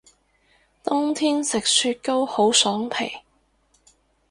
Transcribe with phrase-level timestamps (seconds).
[0.83, 3.05] 冬天食雪糕好爽皮